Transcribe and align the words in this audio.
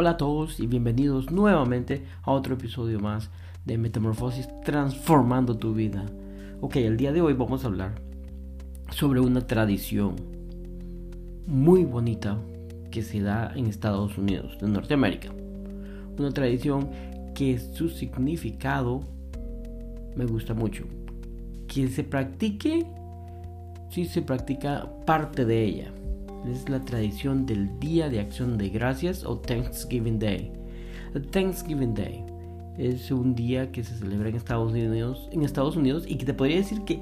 Hola 0.00 0.10
a 0.10 0.16
todos 0.16 0.60
y 0.60 0.68
bienvenidos 0.68 1.32
nuevamente 1.32 2.04
a 2.22 2.30
otro 2.30 2.54
episodio 2.54 3.00
más 3.00 3.30
de 3.64 3.78
Metamorfosis 3.78 4.48
Transformando 4.64 5.56
tu 5.56 5.74
vida. 5.74 6.06
Ok, 6.60 6.76
el 6.76 6.96
día 6.96 7.10
de 7.10 7.20
hoy 7.20 7.32
vamos 7.32 7.64
a 7.64 7.66
hablar 7.66 8.00
sobre 8.92 9.18
una 9.18 9.44
tradición 9.48 10.14
muy 11.48 11.82
bonita 11.82 12.38
que 12.92 13.02
se 13.02 13.20
da 13.22 13.52
en 13.56 13.66
Estados 13.66 14.16
Unidos, 14.16 14.56
de 14.60 14.68
Norteamérica. 14.68 15.30
Una 16.16 16.30
tradición 16.30 16.90
que 17.34 17.58
su 17.58 17.88
significado 17.88 19.00
me 20.14 20.26
gusta 20.26 20.54
mucho. 20.54 20.84
Que 21.66 21.88
se 21.88 22.04
practique, 22.04 22.86
si 23.90 24.04
se 24.04 24.22
practica 24.22 24.88
parte 25.04 25.44
de 25.44 25.64
ella 25.64 25.92
es 26.50 26.68
la 26.68 26.84
tradición 26.84 27.46
del 27.46 27.78
Día 27.78 28.08
de 28.08 28.20
Acción 28.20 28.58
de 28.58 28.68
Gracias 28.70 29.24
o 29.24 29.38
Thanksgiving 29.38 30.18
Day. 30.18 30.52
Thanksgiving 31.30 31.94
Day 31.94 32.24
es 32.76 33.10
un 33.10 33.34
día 33.34 33.72
que 33.72 33.82
se 33.82 33.96
celebra 33.96 34.28
en 34.28 34.36
Estados 34.36 34.70
Unidos, 34.72 35.28
en 35.32 35.42
Estados 35.42 35.76
Unidos 35.76 36.04
y 36.06 36.16
que 36.16 36.24
te 36.24 36.34
podría 36.34 36.56
decir 36.56 36.82
que 36.82 37.00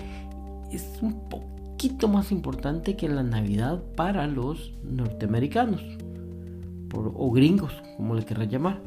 es 0.73 0.99
un 1.03 1.29
poquito 1.29 2.09
más 2.09 2.33
importante 2.33 2.97
que 2.97 3.09
la 3.09 3.23
Navidad 3.23 3.83
para 3.95 4.27
los 4.27 4.75
norteamericanos 4.83 5.83
o 6.95 7.31
gringos, 7.31 7.73
como 7.97 8.15
le 8.15 8.25
querrás 8.25 8.49
llamar. 8.49 8.81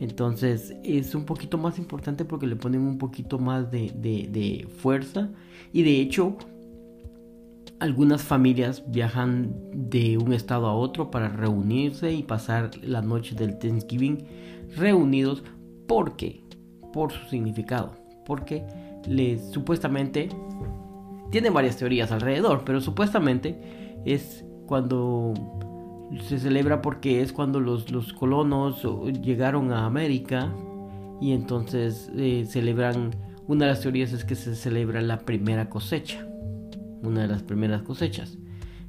Entonces 0.00 0.76
es 0.84 1.14
un 1.14 1.24
poquito 1.24 1.58
más 1.58 1.78
importante 1.78 2.24
porque 2.24 2.46
le 2.46 2.54
ponen 2.54 2.82
un 2.82 2.98
poquito 2.98 3.38
más 3.38 3.70
de, 3.72 3.90
de 3.90 4.68
fuerza 4.78 5.28
y 5.72 5.82
de 5.82 6.00
hecho 6.00 6.36
algunas 7.80 8.22
familias 8.22 8.82
viajan 8.88 9.54
de 9.72 10.18
un 10.18 10.32
estado 10.32 10.66
a 10.66 10.74
otro 10.74 11.10
para 11.10 11.28
reunirse 11.28 12.12
y 12.12 12.22
pasar 12.22 12.70
la 12.82 13.02
noche 13.02 13.34
del 13.34 13.58
Thanksgiving 13.58 14.24
reunidos. 14.76 15.42
Porque 15.86 16.44
por 16.92 17.12
su 17.12 17.28
significado, 17.28 17.94
porque 18.26 18.66
les 19.06 19.50
supuestamente 19.50 20.28
tienen 21.30 21.54
varias 21.54 21.76
teorías 21.76 22.10
alrededor, 22.10 22.62
pero 22.64 22.80
supuestamente 22.80 24.00
es 24.04 24.44
cuando 24.66 25.34
se 26.22 26.38
celebra 26.38 26.82
porque 26.82 27.22
es 27.22 27.32
cuando 27.32 27.60
los, 27.60 27.90
los 27.90 28.12
colonos 28.12 28.82
llegaron 29.22 29.72
a 29.72 29.86
América 29.86 30.52
y 31.20 31.32
entonces 31.32 32.10
eh, 32.16 32.44
celebran, 32.46 33.10
una 33.46 33.66
de 33.66 33.72
las 33.72 33.80
teorías 33.80 34.12
es 34.12 34.24
que 34.24 34.34
se 34.34 34.54
celebra 34.54 35.00
la 35.00 35.20
primera 35.20 35.68
cosecha 35.68 36.27
una 37.02 37.22
de 37.22 37.28
las 37.28 37.42
primeras 37.42 37.82
cosechas 37.82 38.36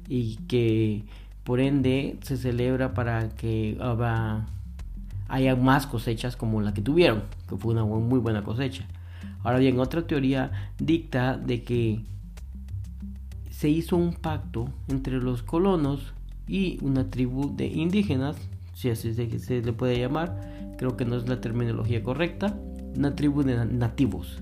y 0.08 0.36
que 0.48 1.04
por 1.44 1.60
ende 1.60 2.18
se 2.22 2.36
celebra 2.36 2.94
para 2.94 3.28
que 3.30 3.78
haya 5.28 5.56
más 5.56 5.86
cosechas 5.86 6.36
como 6.36 6.60
la 6.60 6.74
que 6.74 6.82
tuvieron, 6.82 7.22
que 7.48 7.56
fue 7.56 7.72
una 7.72 7.84
muy 7.84 8.18
buena 8.18 8.42
cosecha. 8.42 8.86
Ahora 9.42 9.58
bien, 9.58 9.78
otra 9.78 10.06
teoría 10.06 10.50
dicta 10.78 11.38
de 11.38 11.62
que 11.62 12.04
se 13.50 13.68
hizo 13.68 13.96
un 13.96 14.14
pacto 14.14 14.68
entre 14.88 15.18
los 15.18 15.42
colonos 15.42 16.12
y 16.46 16.78
una 16.82 17.10
tribu 17.10 17.54
de 17.56 17.66
indígenas, 17.66 18.36
si 18.74 18.90
así 18.90 19.14
se, 19.14 19.38
se 19.38 19.62
le 19.62 19.72
puede 19.72 19.98
llamar, 19.98 20.74
creo 20.76 20.96
que 20.96 21.04
no 21.04 21.16
es 21.16 21.28
la 21.28 21.40
terminología 21.40 22.02
correcta, 22.02 22.58
una 22.96 23.14
tribu 23.14 23.42
de 23.42 23.64
nativos. 23.66 24.40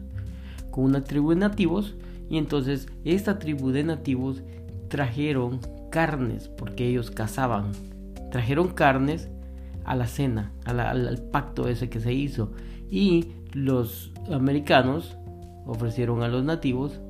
Con 0.71 0.85
una 0.85 1.05
tribu 1.05 1.31
de 1.31 1.37
nativos 1.37 1.95
y 2.29 2.39
entonces 2.39 2.89
esta 3.05 3.39
tribu 3.39 3.71
de 3.71 3.85
nativos 3.85 4.43
trajeron 4.89 5.61
carnes, 5.91 6.49
porque 6.49 6.89
ellos 6.89 7.11
cazaban. 7.11 7.73
Trajeron 8.31 8.69
carnes 8.69 9.31
a 9.85 9.97
la 9.97 10.07
cena, 10.07 10.53
al 10.65 11.23
pacto 11.33 11.69
ese 11.69 11.89
que 11.89 12.01
se 12.01 12.13
hizo. 12.13 12.53
Y 12.91 13.29
los 13.53 14.13
americanos 14.31 15.17
ofrecieron 15.67 16.23
a 16.23 16.29
los 16.29 16.45
nativos 16.45 17.01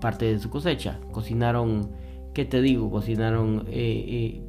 parte 0.00 0.26
de 0.26 0.38
su 0.38 0.50
cosecha. 0.50 1.00
Cocinaron, 1.12 1.90
¿qué 2.34 2.44
te 2.44 2.62
digo? 2.62 2.90
Cocinaron 2.90 3.64
eh, 3.68 4.04
eh, 4.08 4.42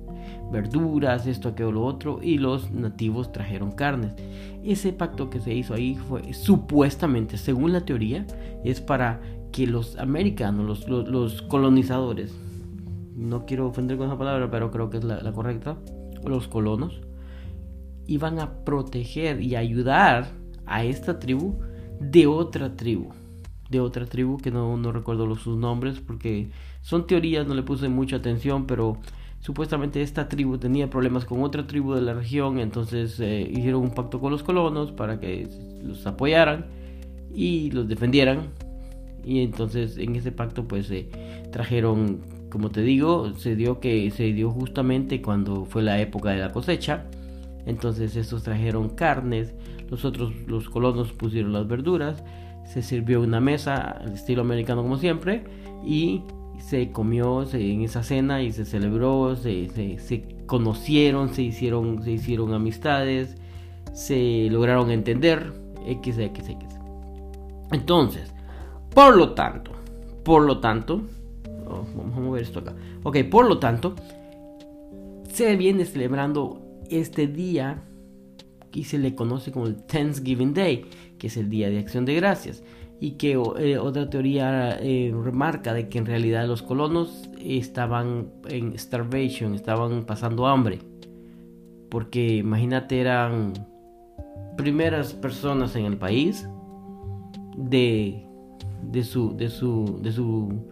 verduras, 0.51 1.27
esto, 1.27 1.49
aquello, 1.49 1.71
lo 1.71 1.85
otro. 1.85 2.19
Y 2.21 2.37
los 2.37 2.71
nativos 2.71 3.31
trajeron 3.31 3.71
carnes. 3.71 4.13
Ese 4.63 4.93
pacto 4.93 5.29
que 5.29 5.39
se 5.39 5.53
hizo 5.53 5.73
ahí 5.73 5.95
fue 5.95 6.33
supuestamente, 6.33 7.37
según 7.37 7.73
la 7.73 7.81
teoría, 7.81 8.25
es 8.63 8.81
para 8.81 9.21
que 9.51 9.67
los 9.67 9.97
americanos, 9.97 10.87
los, 10.87 11.41
colonizadores, 11.43 12.33
no 13.15 13.45
quiero 13.45 13.67
ofender 13.67 13.97
con 13.97 14.07
esa 14.07 14.17
palabra, 14.17 14.49
pero 14.51 14.71
creo 14.71 14.89
que 14.89 14.97
es 14.97 15.03
la, 15.03 15.31
correcta, 15.31 15.77
los 16.25 16.47
colonos, 16.47 17.01
iban 18.05 18.39
a 18.39 18.63
proteger 18.63 19.41
y 19.41 19.55
ayudar 19.55 20.27
a 20.65 20.83
esta 20.83 21.19
tribu 21.19 21.59
de 21.99 22.27
otra 22.27 22.75
tribu. 22.75 23.09
De 23.69 23.81
otra 23.81 24.05
tribu 24.05 24.37
que 24.37 24.51
no, 24.51 24.77
no 24.77 24.91
recuerdo 24.91 25.35
sus 25.35 25.57
nombres 25.57 25.99
porque 25.99 26.49
son 26.81 27.05
teorías, 27.05 27.45
no 27.47 27.53
le 27.53 27.63
puse 27.63 27.89
mucha 27.89 28.17
atención, 28.17 28.65
pero 28.65 28.97
supuestamente 29.39 30.01
esta 30.01 30.29
tribu 30.29 30.57
tenía 30.57 30.89
problemas 30.89 31.25
con 31.25 31.43
otra 31.43 31.67
tribu 31.67 31.93
de 31.93 32.01
la 32.01 32.13
región, 32.13 32.59
entonces 32.59 33.19
eh, 33.19 33.49
hicieron 33.51 33.81
un 33.81 33.91
pacto 33.91 34.19
con 34.19 34.31
los 34.31 34.43
colonos 34.43 34.91
para 34.91 35.19
que 35.19 35.49
los 35.83 36.05
apoyaran 36.05 36.65
y 37.33 37.71
los 37.71 37.87
defendieran 37.87 38.49
y 39.27 39.41
entonces 39.41 39.97
en 39.97 40.15
ese 40.15 40.31
pacto 40.31 40.69
pues 40.69 40.87
se 40.87 41.09
trajeron, 41.51 42.21
como 42.49 42.71
te 42.71 42.81
digo, 42.81 43.33
se 43.35 43.57
dio 43.57 43.81
que 43.81 44.09
se 44.11 44.31
dio 44.31 44.51
justamente 44.51 45.21
cuando 45.21 45.65
fue 45.65 45.83
la 45.83 45.99
época 45.99 46.29
de 46.29 46.37
la 46.37 46.53
cosecha. 46.53 47.05
Entonces 47.65 48.15
estos 48.15 48.43
trajeron 48.43 48.87
carnes, 48.89 49.53
los 49.89 50.05
otros, 50.05 50.33
los 50.47 50.69
colonos 50.69 51.11
pusieron 51.11 51.51
las 51.51 51.67
verduras, 51.67 52.23
se 52.63 52.81
sirvió 52.81 53.19
una 53.19 53.41
mesa 53.41 53.75
al 53.75 54.13
estilo 54.13 54.43
americano 54.43 54.81
como 54.81 54.97
siempre 54.97 55.43
y 55.85 56.23
se 56.59 56.93
comió 56.93 57.43
en 57.51 57.81
esa 57.81 58.03
cena 58.03 58.41
y 58.41 58.53
se 58.53 58.63
celebró, 58.63 59.35
se, 59.35 59.67
se, 59.99 60.23
conocieron, 60.45 61.33
se 61.33 61.41
hicieron, 61.41 62.01
se 62.01 62.11
hicieron 62.11 62.53
amistades, 62.53 63.35
se 63.93 64.47
lograron 64.49 64.89
entender, 64.89 65.51
x, 65.85 66.17
x, 66.17 66.47
x. 66.47 66.69
Entonces, 67.73 68.33
por 68.97 69.15
lo 69.15 69.33
tanto, 69.33 69.69
por 70.23 70.41
lo 70.41 70.57
tanto, 70.57 71.03
oh, 71.67 71.85
vamos 71.95 72.17
a 72.17 72.19
mover 72.19 72.41
esto 72.41 72.57
acá. 72.57 72.73
Ok, 73.03 73.17
por 73.29 73.47
lo 73.47 73.59
tanto, 73.59 73.93
se 75.31 75.55
viene 75.55 75.85
celebrando 75.85 76.63
este 76.89 77.27
día 77.27 77.83
y 78.73 78.85
se 78.85 78.97
le 78.97 79.13
conoce 79.13 79.51
como 79.51 79.67
el 79.67 79.75
Thanksgiving 79.75 80.55
Day, 80.55 80.85
que 81.19 81.27
es 81.27 81.37
el 81.37 81.47
Día 81.47 81.69
de 81.69 81.77
Acción 81.77 82.05
de 82.05 82.15
Gracias. 82.15 82.63
Y 82.99 83.11
que 83.11 83.33
eh, 83.33 83.77
otra 83.77 84.09
teoría 84.09 84.79
eh, 84.81 85.13
remarca 85.23 85.75
de 85.75 85.89
que 85.89 85.99
en 85.99 86.07
realidad 86.07 86.47
los 86.47 86.63
colonos 86.63 87.29
estaban 87.39 88.31
en 88.49 88.75
starvation, 88.79 89.53
estaban 89.53 90.05
pasando 90.05 90.47
hambre. 90.47 90.79
Porque 91.89 92.37
imagínate, 92.37 92.99
eran 92.99 93.53
primeras 94.57 95.13
personas 95.13 95.75
en 95.75 95.85
el 95.85 95.97
país 95.97 96.49
de 97.55 98.26
de 98.81 99.03
su, 99.03 99.35
de 99.35 99.49
su, 99.49 99.99
de 100.01 100.11
su, 100.11 100.65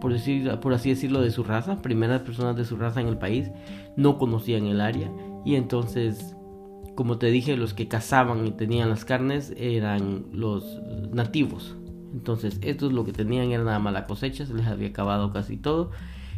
por, 0.00 0.12
decir, 0.12 0.58
por 0.60 0.74
así 0.74 0.90
decirlo, 0.90 1.20
de 1.20 1.30
su 1.30 1.44
raza, 1.44 1.80
primeras 1.82 2.22
personas 2.22 2.56
de 2.56 2.64
su 2.64 2.76
raza 2.76 3.00
en 3.00 3.08
el 3.08 3.18
país, 3.18 3.50
no 3.96 4.18
conocían 4.18 4.66
el 4.66 4.80
área 4.80 5.10
y 5.44 5.56
entonces, 5.56 6.36
como 6.94 7.18
te 7.18 7.30
dije, 7.30 7.56
los 7.56 7.74
que 7.74 7.88
cazaban 7.88 8.46
y 8.46 8.52
tenían 8.52 8.88
las 8.88 9.04
carnes 9.04 9.52
eran 9.56 10.26
los 10.32 10.80
nativos. 11.12 11.76
Entonces, 12.12 12.58
esto 12.62 12.86
es 12.88 12.92
lo 12.92 13.04
que 13.04 13.12
tenían, 13.12 13.50
era 13.52 13.64
nada 13.64 13.78
más 13.78 13.92
la 13.94 14.04
cosecha, 14.04 14.44
se 14.44 14.54
les 14.54 14.66
había 14.66 14.88
acabado 14.88 15.32
casi 15.32 15.56
todo 15.56 15.90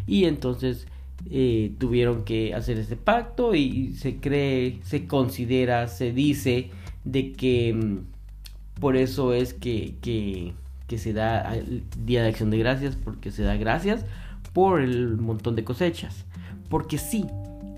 y 0.06 0.25
entonces 0.25 0.87
eh, 1.31 1.75
tuvieron 1.78 2.25
que 2.25 2.55
hacer 2.55 2.78
ese 2.78 2.96
pacto 2.96 3.55
y 3.55 3.94
se 3.94 4.19
cree, 4.19 4.81
se 4.82 5.06
considera, 5.06 5.88
se 5.88 6.12
dice 6.12 6.70
de 7.05 7.32
que 7.32 7.72
mm, 7.72 8.81
por 8.81 8.96
eso 8.96 9.32
es 9.32 9.55
que 9.55 10.55
se 10.99 11.12
da 11.12 11.55
el 11.55 11.82
Día 12.05 12.23
de 12.23 12.29
Acción 12.29 12.50
de 12.50 12.58
Gracias, 12.58 12.96
porque 12.96 13.31
se 13.31 13.43
da 13.43 13.56
gracias 13.56 14.05
por 14.52 14.81
el 14.81 15.17
montón 15.17 15.56
de 15.56 15.64
cosechas. 15.64 16.25
Porque 16.69 16.99
sí, 16.99 17.26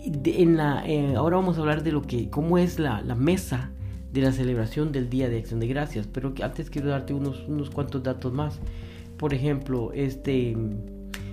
en 0.05 0.57
la, 0.57 0.87
eh, 0.87 1.17
ahora 1.17 1.37
vamos 1.37 1.59
a 1.59 1.61
hablar 1.61 1.83
de 1.83 1.93
lo 1.93 2.03
que, 2.03 2.31
cómo 2.31 2.59
es 2.59 2.79
la, 2.79 3.03
la, 3.03 3.15
mesa 3.15 3.71
de 4.13 4.21
la 4.21 4.33
celebración 4.33 4.93
del 4.93 5.11
Día 5.11 5.29
de 5.29 5.39
Acción 5.39 5.61
de 5.61 5.67
Gracias, 5.67 6.07
pero 6.07 6.33
antes 6.43 6.71
quiero 6.71 6.89
darte 6.89 7.13
unos, 7.13 7.45
unos 7.49 7.71
cuantos 7.71 8.03
datos 8.03 8.33
más. 8.33 8.61
Por 9.17 9.35
ejemplo, 9.35 9.93
este 9.93 10.57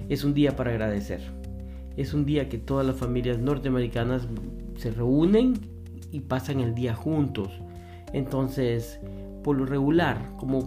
es 0.09 0.23
un 0.23 0.33
día 0.33 0.55
para 0.55 0.71
agradecer. 0.71 1.21
Es 1.97 2.13
un 2.13 2.25
día 2.25 2.49
que 2.49 2.57
todas 2.57 2.85
las 2.85 2.95
familias 2.95 3.37
norteamericanas 3.37 4.27
se 4.77 4.91
reúnen 4.91 5.53
y 6.11 6.21
pasan 6.21 6.59
el 6.59 6.73
día 6.73 6.95
juntos. 6.95 7.49
Entonces, 8.13 8.99
por 9.43 9.57
lo 9.57 9.65
regular, 9.65 10.31
como 10.37 10.65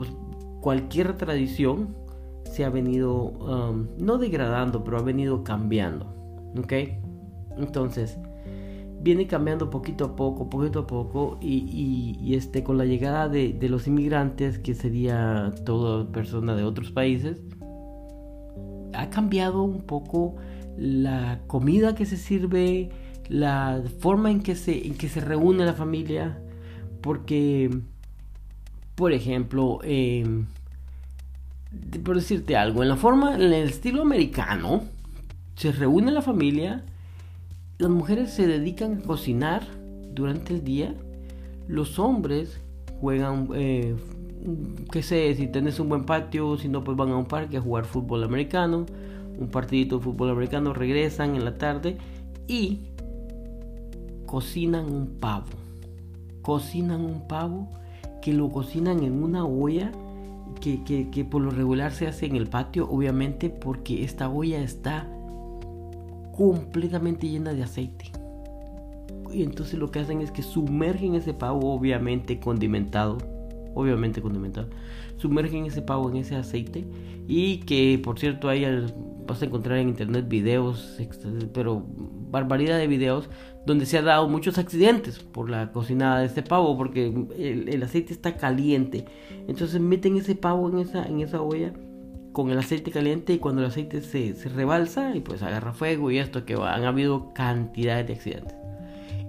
cualquier 0.66 1.16
tradición 1.16 1.94
se 2.42 2.64
ha 2.64 2.70
venido, 2.70 3.14
um, 3.22 3.86
no 3.98 4.18
degradando, 4.18 4.82
pero 4.82 4.98
ha 4.98 5.02
venido 5.02 5.44
cambiando. 5.44 6.06
¿Ok? 6.58 6.72
Entonces, 7.56 8.18
viene 9.00 9.28
cambiando 9.28 9.70
poquito 9.70 10.06
a 10.06 10.16
poco, 10.16 10.50
poquito 10.50 10.80
a 10.80 10.86
poco, 10.88 11.38
y, 11.40 12.34
este, 12.34 12.64
con 12.64 12.78
la 12.78 12.84
llegada 12.84 13.28
de, 13.28 13.56
los 13.68 13.86
inmigrantes, 13.86 14.58
que 14.58 14.74
sería 14.74 15.54
toda 15.64 16.10
persona 16.10 16.56
de 16.56 16.64
otros 16.64 16.90
países, 16.90 17.40
ha 18.92 19.08
cambiado 19.08 19.62
un 19.62 19.82
poco 19.82 20.34
la 20.76 21.42
comida 21.46 21.94
que 21.94 22.06
se 22.06 22.16
sirve, 22.16 22.90
la 23.28 23.84
forma 24.00 24.32
en 24.32 24.42
que 24.42 24.56
se, 24.56 24.80
que 24.94 25.08
se 25.08 25.20
reúne 25.20 25.64
la 25.64 25.74
familia, 25.74 26.42
porque, 27.02 27.70
por 28.96 29.12
ejemplo, 29.12 29.78
em, 29.84 30.46
por 32.04 32.16
decirte 32.16 32.56
algo, 32.56 32.82
en 32.82 32.88
la 32.88 32.96
forma, 32.96 33.34
en 33.34 33.42
el 33.42 33.68
estilo 33.68 34.02
americano, 34.02 34.82
se 35.56 35.72
reúne 35.72 36.12
la 36.12 36.22
familia, 36.22 36.84
las 37.78 37.90
mujeres 37.90 38.32
se 38.32 38.46
dedican 38.46 38.98
a 38.98 39.06
cocinar 39.06 39.62
durante 40.12 40.54
el 40.54 40.64
día, 40.64 40.94
los 41.68 41.98
hombres 41.98 42.60
juegan, 43.00 43.48
eh, 43.54 43.94
qué 44.90 45.02
sé, 45.02 45.34
si 45.34 45.46
tienes 45.48 45.80
un 45.80 45.88
buen 45.88 46.04
patio, 46.04 46.56
si 46.56 46.68
no, 46.68 46.84
pues 46.84 46.96
van 46.96 47.10
a 47.10 47.16
un 47.16 47.26
parque 47.26 47.56
a 47.56 47.60
jugar 47.60 47.84
fútbol 47.84 48.24
americano, 48.24 48.86
un 49.38 49.48
partidito 49.48 49.98
de 49.98 50.04
fútbol 50.04 50.30
americano, 50.30 50.72
regresan 50.72 51.36
en 51.36 51.44
la 51.44 51.58
tarde 51.58 51.98
y 52.46 52.80
cocinan 54.26 54.86
un 54.92 55.18
pavo. 55.20 55.46
Cocinan 56.42 57.04
un 57.04 57.26
pavo 57.26 57.68
que 58.22 58.32
lo 58.32 58.50
cocinan 58.50 59.02
en 59.02 59.22
una 59.22 59.44
olla 59.44 59.90
que, 60.60 61.08
que, 61.10 61.24
por 61.24 61.42
lo 61.42 61.50
regular 61.50 61.92
se 61.92 62.06
hace 62.06 62.26
en 62.26 62.36
el 62.36 62.46
patio, 62.48 62.88
obviamente 62.88 63.50
porque 63.50 64.04
esta 64.04 64.28
olla 64.28 64.60
está 64.60 65.08
completamente 66.36 67.28
llena 67.28 67.52
de 67.52 67.62
aceite. 67.62 68.10
Y 69.32 69.42
entonces 69.42 69.78
lo 69.78 69.90
que 69.90 70.00
hacen 70.00 70.20
es 70.20 70.30
que 70.30 70.42
sumergen 70.42 71.14
ese 71.14 71.34
pavo, 71.34 71.72
obviamente 71.72 72.40
condimentado, 72.40 73.18
obviamente 73.76 74.22
condimentado, 74.22 74.68
sumergen 75.18 75.66
ese 75.66 75.82
pavo 75.82 76.10
en 76.10 76.16
ese 76.16 76.34
aceite 76.34 76.84
y 77.28 77.58
que 77.58 78.00
por 78.02 78.18
cierto 78.18 78.48
ahí 78.48 78.64
vas 79.26 79.42
a 79.42 79.44
encontrar 79.44 79.78
en 79.78 79.90
internet 79.90 80.26
videos, 80.28 80.98
pero 81.52 81.84
barbaridad 82.30 82.78
de 82.78 82.86
videos 82.86 83.28
donde 83.66 83.84
se 83.84 83.98
ha 83.98 84.02
dado 84.02 84.28
muchos 84.28 84.58
accidentes 84.58 85.18
por 85.18 85.50
la 85.50 85.72
cocinada 85.72 86.20
de 86.20 86.26
este 86.26 86.42
pavo 86.42 86.76
porque 86.76 87.12
el, 87.36 87.82
aceite 87.82 88.12
está 88.12 88.36
caliente. 88.36 89.04
Entonces 89.46 89.80
meten 89.80 90.16
ese 90.16 90.36
pavo 90.36 90.68
en 90.70 90.78
esa, 90.78 91.04
en 91.04 91.20
esa 91.20 91.42
olla 91.42 91.72
con 92.32 92.50
el 92.50 92.58
aceite 92.58 92.90
caliente 92.90 93.32
y 93.32 93.38
cuando 93.38 93.62
el 93.62 93.68
aceite 93.68 94.00
se, 94.02 94.34
se 94.34 94.48
rebalsa 94.48 95.16
y 95.16 95.20
pues 95.20 95.42
agarra 95.42 95.72
fuego 95.72 96.10
y 96.10 96.18
esto 96.18 96.44
que 96.44 96.54
han 96.54 96.84
habido 96.84 97.32
cantidades 97.34 98.06
de 98.06 98.12
accidentes. 98.14 98.54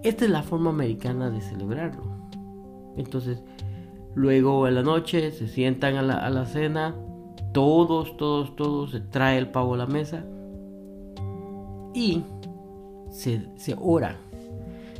Esta 0.03 0.25
es 0.25 0.31
la 0.31 0.43
forma 0.43 0.69
americana 0.69 1.29
de 1.29 1.41
celebrarlo. 1.41 2.03
Entonces, 2.97 3.43
luego 4.17 4.67
en 4.67 4.75
la 4.75 4.83
noche 4.83 5.31
se 5.31 5.47
sientan 5.47 5.95
a 5.95 6.01
la, 6.01 6.15
a 6.15 6.29
la 6.29 6.45
cena, 6.45 6.95
todos, 7.53 8.17
todos, 8.17 8.55
todos, 8.55 8.91
se 8.91 8.99
trae 8.99 9.37
el 9.37 9.49
pavo 9.49 9.75
a 9.75 9.77
la 9.77 9.85
mesa 9.85 10.25
y 11.93 12.23
se, 13.11 13.47
se 13.57 13.75
ora 13.79 14.17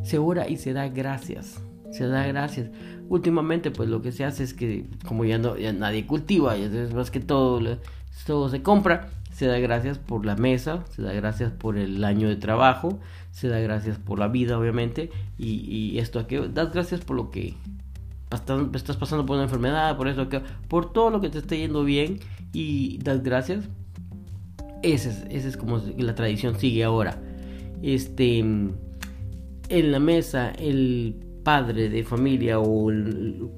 se 0.08 0.18
ora 0.18 0.48
y 0.48 0.56
se 0.56 0.74
da 0.74 0.88
gracias. 0.88 1.62
Se 1.92 2.08
da 2.08 2.26
gracias. 2.26 2.70
Últimamente, 3.10 3.72
pues 3.72 3.90
lo 3.90 4.02
que 4.02 4.12
se 4.12 4.24
hace 4.24 4.44
es 4.44 4.54
que, 4.54 4.86
como 5.06 5.26
ya, 5.26 5.38
no, 5.38 5.58
ya 5.58 5.74
nadie 5.74 6.06
cultiva, 6.06 6.58
y 6.58 6.64
es 6.64 6.94
más 6.94 7.12
que 7.12 7.20
todo, 7.20 7.78
todo 8.26 8.50
se 8.50 8.62
compra, 8.62 9.10
se 9.32 9.48
da 9.48 9.60
gracias 9.60 9.98
por 9.98 10.26
la 10.26 10.36
mesa, 10.36 10.86
se 10.90 11.02
da 11.02 11.14
gracias 11.14 11.52
por 11.52 11.78
el 11.78 12.04
año 12.04 12.28
de 12.30 12.38
trabajo, 12.38 13.00
se 13.32 13.50
da 13.50 13.60
gracias 13.60 13.98
por 13.98 14.20
la 14.20 14.28
vida, 14.28 14.58
obviamente, 14.58 15.10
y, 15.38 15.60
y 15.70 16.00
esto 16.00 16.20
aquí, 16.20 16.38
das 16.54 16.72
gracias 16.74 17.02
por 17.02 17.16
lo 17.16 17.32
que 17.32 17.56
estás 18.30 18.98
pasando 18.98 19.26
por 19.26 19.36
una 19.36 19.44
enfermedad, 19.44 19.96
por 19.98 20.08
eso, 20.08 20.28
por 20.68 20.92
todo 20.92 21.10
lo 21.10 21.22
que 21.22 21.30
te 21.30 21.38
está 21.40 21.56
yendo 21.56 21.84
bien 21.84 22.20
y 22.54 22.98
das 23.00 23.24
gracias. 23.24 23.70
Ese 24.84 25.10
es, 25.10 25.26
ese 25.30 25.48
es 25.50 25.58
como 25.58 25.82
la 25.98 26.16
tradición 26.16 26.60
sigue 26.60 26.84
ahora. 26.84 27.22
Este 27.82 28.40
en 29.70 29.92
la 29.92 30.00
mesa 30.00 30.52
el 30.52 31.16
padre 31.44 31.90
de 31.90 32.04
familia 32.04 32.60
o 32.60 32.90
el, 32.90 33.50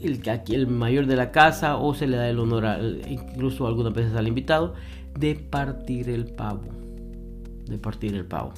el, 0.00 0.66
mayor 0.66 1.06
de 1.06 1.16
la 1.16 1.30
casa 1.30 1.76
o 1.76 1.94
se 1.94 2.06
le 2.06 2.16
da 2.16 2.28
el 2.28 2.38
honor 2.38 2.64
incluso 3.08 3.66
algunas 3.66 3.92
veces 3.92 4.14
al 4.14 4.28
invitado 4.28 4.74
de 5.18 5.34
partir 5.34 6.08
el 6.10 6.26
pavo 6.26 6.64
de 7.66 7.78
partir 7.78 8.14
el 8.14 8.24
pavo 8.24 8.52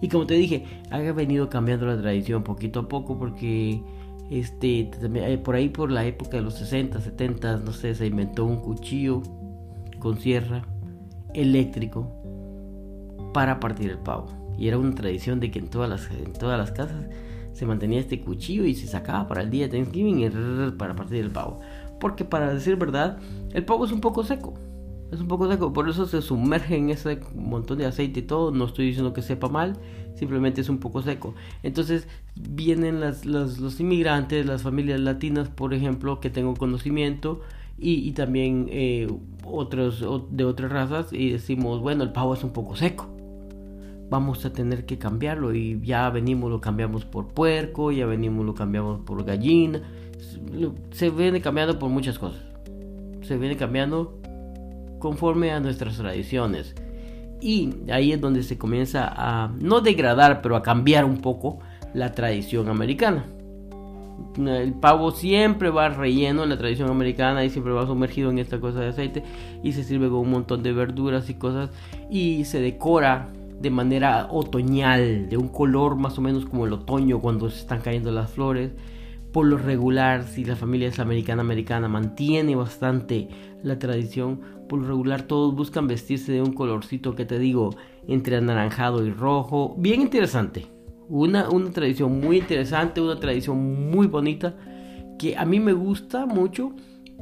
y 0.00 0.08
como 0.08 0.26
te 0.26 0.34
dije 0.34 0.64
ha 0.90 0.98
venido 0.98 1.48
cambiando 1.48 1.86
la 1.86 2.00
tradición 2.00 2.42
poquito 2.42 2.80
a 2.80 2.88
poco 2.88 3.18
porque 3.18 3.82
este 4.30 4.90
eh, 5.02 5.38
por 5.38 5.54
ahí 5.54 5.68
por 5.68 5.90
la 5.90 6.04
época 6.04 6.36
de 6.36 6.42
los 6.42 6.54
60 6.54 7.00
70 7.00 7.58
no 7.58 7.72
sé 7.72 7.94
se 7.94 8.06
inventó 8.06 8.44
un 8.44 8.56
cuchillo 8.56 9.22
con 10.00 10.18
sierra 10.18 10.62
eléctrico 11.34 12.10
para 13.32 13.60
partir 13.60 13.90
el 13.90 13.98
pavo 13.98 14.28
y 14.58 14.68
era 14.68 14.78
una 14.78 14.94
tradición 14.94 15.40
de 15.40 15.50
que 15.50 15.58
en 15.58 15.68
todas 15.68 15.88
las, 15.88 16.10
en 16.10 16.32
todas 16.32 16.58
las 16.58 16.72
casas 16.72 17.04
se 17.52 17.66
mantenía 17.66 18.00
este 18.00 18.20
cuchillo 18.20 18.64
y 18.64 18.74
se 18.74 18.86
sacaba 18.86 19.26
para 19.26 19.42
el 19.42 19.50
día 19.50 19.68
de 19.68 19.78
Thanksgiving 19.78 20.76
para 20.76 20.94
partir 20.94 21.24
el 21.24 21.30
pavo. 21.30 21.60
Porque 21.98 22.24
para 22.24 22.52
decir 22.52 22.76
verdad, 22.76 23.18
el 23.52 23.64
pavo 23.64 23.86
es 23.86 23.92
un 23.92 24.00
poco 24.00 24.24
seco. 24.24 24.54
Es 25.10 25.20
un 25.20 25.28
poco 25.28 25.50
seco, 25.50 25.72
por 25.72 25.88
eso 25.88 26.06
se 26.06 26.20
sumerge 26.20 26.76
en 26.76 26.90
ese 26.90 27.20
montón 27.34 27.78
de 27.78 27.86
aceite 27.86 28.20
y 28.20 28.22
todo. 28.24 28.50
No 28.50 28.66
estoy 28.66 28.86
diciendo 28.86 29.12
que 29.12 29.22
sepa 29.22 29.48
mal, 29.48 29.78
simplemente 30.16 30.60
es 30.60 30.68
un 30.68 30.78
poco 30.78 31.02
seco. 31.02 31.34
Entonces 31.62 32.08
vienen 32.34 33.00
las, 33.00 33.24
los 33.24 33.80
inmigrantes, 33.80 34.44
las 34.44 34.62
familias 34.62 35.00
latinas, 35.00 35.48
por 35.48 35.74
ejemplo, 35.74 36.20
que 36.20 36.30
tengo 36.30 36.54
conocimiento, 36.54 37.42
y, 37.78 38.12
también 38.12 38.68
eh, 38.70 39.06
otros 39.44 40.04
de 40.30 40.44
otras 40.44 40.72
razas, 40.72 41.12
y 41.12 41.30
decimos, 41.30 41.80
bueno, 41.80 42.04
el 42.04 42.12
pavo 42.12 42.34
es 42.34 42.42
un 42.42 42.50
poco 42.50 42.74
seco. 42.74 43.06
Vamos 44.08 44.44
a 44.44 44.52
tener 44.52 44.86
que 44.86 44.98
cambiarlo 44.98 45.52
y 45.54 45.80
ya 45.82 46.08
venimos 46.10 46.50
lo 46.50 46.60
cambiamos 46.60 47.04
por 47.04 47.28
puerco, 47.28 47.90
ya 47.90 48.06
venimos 48.06 48.46
lo 48.46 48.54
cambiamos 48.54 49.00
por 49.00 49.24
gallina, 49.24 49.82
se 50.92 51.10
viene 51.10 51.40
cambiando 51.40 51.78
por 51.78 51.90
muchas 51.90 52.18
cosas, 52.18 52.40
se 53.22 53.36
viene 53.36 53.56
cambiando 53.56 54.18
conforme 55.00 55.50
a 55.50 55.60
nuestras 55.60 55.96
tradiciones 55.96 56.74
y 57.40 57.70
ahí 57.90 58.12
es 58.12 58.20
donde 58.20 58.42
se 58.42 58.58
comienza 58.58 59.12
a 59.14 59.48
no 59.60 59.80
degradar 59.80 60.40
pero 60.42 60.56
a 60.56 60.62
cambiar 60.62 61.04
un 61.04 61.18
poco 61.18 61.58
la 61.94 62.12
tradición 62.12 62.68
americana. 62.68 63.26
El 64.38 64.74
pavo 64.74 65.10
siempre 65.10 65.70
va 65.70 65.88
relleno 65.88 66.42
en 66.42 66.50
la 66.50 66.58
tradición 66.58 66.90
americana 66.90 67.44
y 67.44 67.50
siempre 67.50 67.72
va 67.72 67.86
sumergido 67.86 68.30
en 68.30 68.38
esta 68.38 68.60
cosa 68.60 68.80
de 68.80 68.88
aceite 68.88 69.22
y 69.62 69.72
se 69.72 69.84
sirve 69.84 70.08
con 70.08 70.18
un 70.18 70.30
montón 70.30 70.62
de 70.62 70.72
verduras 70.72 71.28
y 71.30 71.34
cosas 71.34 71.70
y 72.10 72.44
se 72.44 72.60
decora 72.60 73.28
de 73.60 73.70
manera 73.70 74.28
otoñal, 74.30 75.28
de 75.28 75.36
un 75.36 75.48
color 75.48 75.96
más 75.96 76.18
o 76.18 76.20
menos 76.20 76.44
como 76.44 76.66
el 76.66 76.72
otoño 76.72 77.20
cuando 77.20 77.48
se 77.50 77.60
están 77.60 77.80
cayendo 77.80 78.10
las 78.10 78.30
flores. 78.30 78.72
Por 79.36 79.48
lo 79.48 79.58
regular, 79.58 80.24
si 80.24 80.46
la 80.46 80.56
familia 80.56 80.88
es 80.88 80.98
americana 80.98 81.42
americana, 81.42 81.88
mantiene 81.88 82.56
bastante 82.56 83.28
la 83.62 83.78
tradición. 83.78 84.40
Por 84.66 84.80
lo 84.80 84.88
regular, 84.88 85.24
todos 85.24 85.54
buscan 85.54 85.86
vestirse 85.86 86.32
de 86.32 86.40
un 86.40 86.54
colorcito 86.54 87.14
que 87.14 87.26
te 87.26 87.38
digo, 87.38 87.76
entre 88.08 88.38
anaranjado 88.38 89.04
y 89.04 89.10
rojo. 89.10 89.74
Bien 89.76 90.00
interesante. 90.00 90.64
Una, 91.10 91.50
una 91.50 91.70
tradición 91.70 92.18
muy 92.18 92.38
interesante, 92.38 93.02
una 93.02 93.20
tradición 93.20 93.90
muy 93.90 94.06
bonita 94.06 94.54
que 95.18 95.36
a 95.36 95.44
mí 95.44 95.60
me 95.60 95.74
gusta 95.74 96.24
mucho 96.24 96.72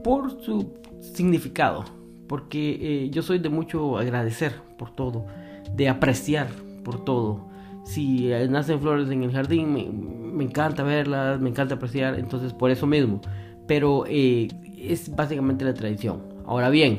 por 0.04 0.40
su 0.40 0.72
significado. 1.00 1.84
Porque 2.28 2.78
eh, 2.80 3.10
yo 3.10 3.22
soy 3.22 3.40
de 3.40 3.48
mucho 3.48 3.98
agradecer 3.98 4.52
por 4.78 4.94
todo 4.94 5.26
de 5.74 5.88
apreciar 5.88 6.46
por 6.84 7.04
todo. 7.04 7.48
Si 7.84 8.28
nacen 8.48 8.80
flores 8.80 9.10
en 9.10 9.24
el 9.24 9.32
jardín, 9.32 9.72
me, 9.72 10.23
encanta 10.42 10.82
verlas, 10.82 11.40
me 11.40 11.50
encanta 11.50 11.76
apreciar, 11.76 12.18
entonces 12.18 12.52
por 12.52 12.72
eso 12.72 12.86
mismo. 12.88 13.20
Pero 13.68 14.04
eh, 14.08 14.48
es 14.76 15.14
básicamente 15.14 15.64
la 15.64 15.74
tradición. 15.74 16.22
Ahora 16.44 16.70
bien, 16.70 16.98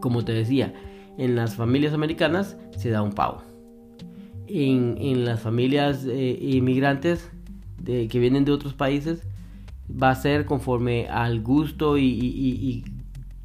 como 0.00 0.24
te 0.24 0.32
decía, 0.32 0.74
en 1.18 1.36
las 1.36 1.54
familias 1.54 1.94
americanas 1.94 2.56
se 2.76 2.90
da 2.90 3.02
un 3.02 3.12
pavo. 3.12 3.42
En, 4.48 5.24
las 5.24 5.40
familias 5.40 6.04
eh, 6.04 6.38
inmigrantes 6.40 7.30
que 7.84 8.18
vienen 8.18 8.44
de 8.44 8.52
otros 8.52 8.74
países 8.74 9.22
va 9.90 10.10
a 10.10 10.14
ser 10.16 10.44
conforme 10.44 11.08
al 11.08 11.40
gusto 11.40 11.96
y 11.98 12.84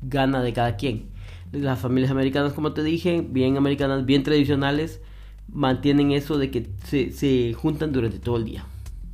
gana 0.02 0.42
de 0.42 0.54
cada 0.54 0.76
quien. 0.76 1.12
Las 1.52 1.80
familias 1.80 2.12
americanas, 2.12 2.54
como 2.54 2.74
te 2.74 2.84
dije, 2.84 3.26
bien 3.28 3.58
americanas, 3.58 4.06
bien 4.06 4.24
tradicionales, 4.24 5.02
mantienen 5.52 6.12
eso 6.12 6.38
de 6.38 6.50
que 6.50 6.70
se, 6.86 7.12
se 7.12 7.54
juntan 7.54 7.92
durante 7.92 8.20
todo 8.20 8.38
el 8.38 8.46
día. 8.46 8.66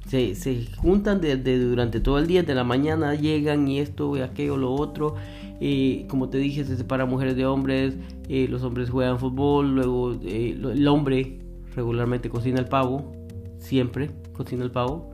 Se, 0.08 0.36
se 0.36 0.66
juntan 0.78 1.20
de, 1.22 1.38
durante 1.38 2.00
todo 2.00 2.18
el 2.18 2.28
día, 2.28 2.44
de 2.44 2.56
la 2.56 2.64
mañana 2.64 3.16
llegan 3.16 3.68
y 3.68 3.80
esto 3.80 4.16
y 4.16 4.22
aquello, 4.22 4.58
lo 4.58 4.74
otro. 4.74 5.16
Eh, 5.60 6.06
como 6.10 6.30
te 6.30 6.38
dije, 6.38 6.64
se 6.64 6.78
separan 6.78 7.10
mujeres 7.10 7.36
de 7.36 7.46
hombres, 7.46 7.96
eh, 8.30 8.48
los 8.50 8.64
hombres 8.64 8.90
juegan 8.90 9.20
fútbol, 9.20 9.76
luego 9.76 10.14
eh, 10.24 10.58
el 10.58 10.88
hombre 10.88 11.40
regularmente 11.76 12.30
cocina 12.30 12.60
el 12.60 12.68
pavo, 12.68 13.12
siempre 13.58 14.12
cocina 14.34 14.64
el 14.64 14.72
pavo. 14.72 15.12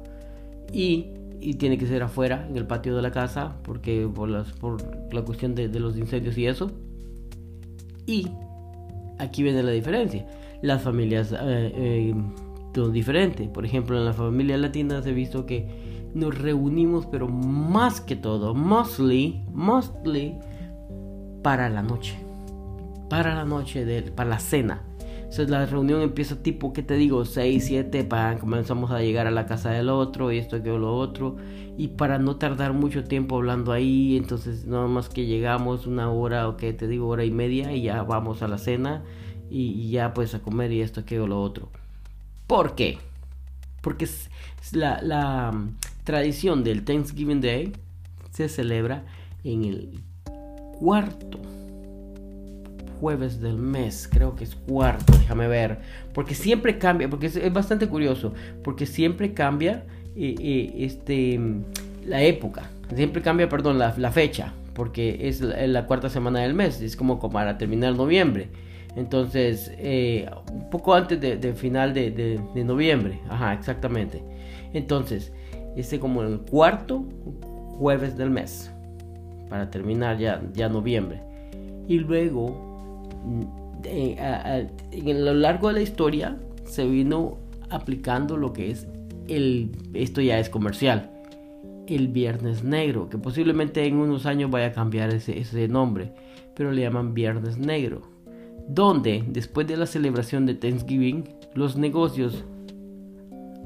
Y, 0.72 1.08
y, 1.40 1.56
tiene 1.56 1.78
que 1.78 1.86
ser 1.86 2.04
afuera, 2.04 2.48
en 2.50 2.58
el 2.58 2.66
patio 2.66 2.96
de 2.96 3.02
la 3.02 3.12
casa, 3.12 3.58
porque 3.64 4.10
por, 4.14 4.30
las, 4.30 4.52
por 4.54 4.82
la 5.14 5.22
cuestión 5.24 5.56
de, 5.56 5.68
de 5.68 5.80
los 5.80 5.98
incendios 5.98 6.38
y 6.38 6.48
eso. 6.48 6.72
Y 8.06 8.28
aquí 9.20 9.44
viene 9.44 9.64
la 9.64 9.72
diferencia. 9.72 10.26
Las 10.62 10.82
familias 10.82 11.32
eh, 11.32 11.38
eh, 11.76 12.16
diferentes. 12.74 13.48
Por 13.48 13.66
ejemplo, 13.66 13.98
en 13.98 14.06
la 14.06 14.14
familia 14.14 14.58
latina 14.58 15.02
se 15.02 15.10
ha 15.10 15.14
visto 15.14 15.46
que 15.46 16.12
nos 16.14 16.38
reunimos, 16.38 17.06
pero 17.06 17.28
más 17.28 18.02
que 18.02 18.16
todo, 18.16 18.54
mostly, 18.54 19.44
mostly 19.52 20.38
para 21.42 21.70
la 21.70 21.82
noche. 21.82 22.18
Para 23.10 23.36
la 23.36 23.46
noche, 23.46 23.86
de, 23.86 24.02
para 24.04 24.30
la 24.30 24.40
cena. 24.40 24.82
Entonces 25.34 25.50
la 25.50 25.66
reunión 25.66 26.02
empieza 26.02 26.44
tipo, 26.44 26.74
¿qué 26.74 26.84
te 26.84 26.94
digo? 26.96 27.26
6, 27.26 27.66
7, 27.66 28.04
para 28.04 28.38
comenzamos 28.38 28.92
a 28.92 29.02
llegar 29.02 29.26
a 29.26 29.32
la 29.32 29.48
casa 29.48 29.72
del 29.72 29.90
otro 29.90 30.32
y 30.32 30.38
esto 30.38 30.62
que 30.62 30.70
lo 30.70 30.96
otro. 30.96 31.38
Y 31.76 31.88
para 31.90 32.20
no 32.20 32.36
tardar 32.36 32.74
mucho 32.74 33.04
tiempo 33.04 33.38
hablando 33.38 33.72
ahí, 33.72 34.16
entonces 34.16 34.68
nada 34.68 34.88
más 34.88 35.10
que 35.10 35.26
llegamos 35.26 35.88
una 35.88 36.12
hora 36.12 36.48
o 36.48 36.56
que 36.56 36.72
te 36.74 36.88
digo 36.88 37.08
hora 37.08 37.26
y 37.26 37.32
media 37.32 37.74
y 37.74 37.82
ya 37.82 38.04
vamos 38.04 38.44
a 38.44 38.48
la 38.48 38.60
cena 38.60 39.04
y, 39.50 39.90
ya 39.90 40.14
pues 40.14 40.36
a 40.36 40.40
comer 40.44 40.72
y 40.72 40.82
esto 40.82 41.04
que 41.04 41.18
lo 41.18 41.42
otro. 41.42 41.70
¿Por 42.54 42.76
qué? 42.76 43.00
Porque 43.82 44.08
la, 44.74 45.02
la 45.02 45.52
mm, 45.52 45.76
tradición 46.04 46.64
del 46.64 46.86
Thanksgiving 46.86 47.42
Day 47.42 47.74
se 48.30 48.48
celebra 48.48 49.06
en 49.44 49.64
el 49.64 50.00
cuarto 50.78 51.40
jueves 53.02 53.42
del 53.42 53.58
mes, 53.58 54.08
creo 54.08 54.36
que 54.36 54.44
es 54.44 54.54
cuarto, 54.54 55.14
déjame 55.18 55.48
ver, 55.48 55.80
porque 56.14 56.36
siempre 56.36 56.78
cambia, 56.78 57.10
porque 57.10 57.26
es, 57.26 57.52
bastante 57.52 57.88
curioso, 57.88 58.36
porque 58.64 58.86
siempre 58.86 59.34
cambia 59.34 59.86
eh, 60.16 60.36
eh, 60.40 60.74
este, 60.78 61.40
la 62.06 62.22
época, 62.22 62.70
siempre 62.96 63.24
cambia, 63.24 63.50
perdón, 63.50 63.80
la, 63.80 64.12
fecha, 64.12 64.54
porque 64.76 65.28
es 65.28 65.42
la, 65.42 65.88
cuarta 65.88 66.08
semana 66.08 66.42
del 66.42 66.54
mes, 66.54 66.82
es 66.82 66.96
como, 66.96 67.20
para 67.32 67.58
terminar 67.58 67.96
noviembre. 67.96 68.50
Entonces, 68.96 69.72
eh, 69.78 70.30
un 70.52 70.70
poco 70.70 70.94
antes 70.94 71.20
del 71.20 71.40
de 71.40 71.54
final 71.54 71.94
de, 71.94 72.40
noviembre. 72.64 73.20
Ajá, 73.30 73.54
exactamente. 73.54 74.24
Entonces, 74.74 75.34
este 75.76 76.00
como 76.00 76.22
el 76.24 76.40
cuarto 76.40 77.04
jueves 77.78 78.18
del 78.18 78.30
mes. 78.30 78.72
Para 79.50 79.70
terminar 79.70 80.18
ya, 80.18 80.70
noviembre. 80.70 81.22
Y 81.88 82.00
luego 82.00 83.10
en 83.84 85.26
lo 85.26 85.34
largo 85.34 85.68
de 85.68 85.74
la 85.74 85.82
historia 85.82 86.38
se 86.66 86.86
vino 86.88 87.38
aplicando 87.70 88.38
lo 88.38 88.54
que 88.54 88.72
es 88.72 88.88
el, 89.28 89.72
esto 89.94 90.22
ya 90.22 90.40
es 90.40 90.50
comercial, 90.50 91.12
el 91.88 92.08
Viernes 92.08 92.64
Negro, 92.64 93.10
que 93.10 93.18
posiblemente 93.18 93.86
en 93.86 93.96
unos 93.96 94.26
años 94.26 94.50
vaya 94.52 94.68
a 94.68 94.72
cambiar 94.72 95.14
ese 95.14 95.68
nombre, 95.68 96.14
pero 96.56 96.72
le 96.72 96.82
llaman 96.82 97.14
Viernes 97.14 97.58
Negro, 97.58 98.02
donde 98.68 99.24
después 99.28 99.68
de 99.68 99.78
la 99.78 99.86
celebración 99.86 100.46
de 100.46 100.56
Thanksgiving, 100.56 101.24
los 101.54 101.76
negocios, 101.76 102.44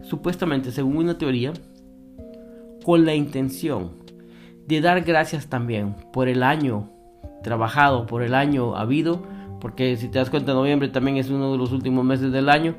supuestamente 0.04 0.72
según 0.72 0.98
una 0.98 1.18
teoría, 1.18 1.54
con 2.84 3.06
la 3.06 3.16
intención 3.16 3.92
de 4.68 4.82
dar 4.82 5.02
gracias 5.02 5.48
también 5.48 5.96
por 6.12 6.28
el 6.28 6.44
año 6.44 6.90
trabajado, 7.44 8.06
por 8.06 8.24
el 8.24 8.34
año 8.34 8.76
habido, 8.76 9.24
porque 9.60 9.96
si 9.98 10.10
te 10.10 10.20
das 10.20 10.30
cuenta, 10.30 10.54
noviembre 10.54 10.90
también 10.90 11.18
es 11.18 11.30
uno 11.30 11.52
de 11.52 11.58
los 11.58 11.72
últimos 11.72 12.06
meses 12.06 12.32
del 12.32 12.50
año. 12.50 12.76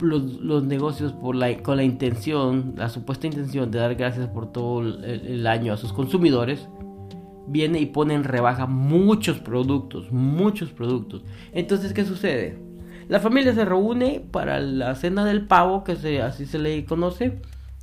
Los, 0.00 0.64
negocios 0.64 1.12
por 1.12 1.34
la, 1.34 1.58
con 1.58 1.76
la 1.76 1.82
intención, 1.82 2.74
la 2.76 2.88
supuesta 2.88 3.26
intención 3.26 3.70
de 3.70 3.78
dar 3.80 3.96
gracias 3.96 4.28
por 4.28 4.52
todo 4.52 4.80
el, 4.80 5.46
año 5.46 5.72
a 5.72 5.76
sus 5.76 5.92
consumidores, 5.92 6.68
viene 7.48 7.80
y 7.80 7.86
pone 7.86 8.14
en 8.14 8.24
rebaja 8.24 8.66
muchos 8.66 9.38
productos, 9.38 10.12
muchos 10.12 10.70
productos. 10.70 11.22
Entonces, 11.52 11.92
¿qué 11.92 12.04
sucede? 12.04 12.58
La 13.08 13.20
familia 13.20 13.54
se 13.54 13.64
reúne 13.64 14.22
para 14.30 14.60
la 14.60 14.94
cena 14.94 15.24
del 15.24 15.46
pavo, 15.46 15.82
que 15.82 15.96
se, 15.96 16.20
así 16.20 16.46
se 16.46 16.58
le 16.58 16.84
conoce. 16.84 17.40